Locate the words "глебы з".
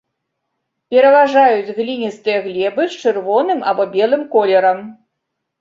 2.47-3.05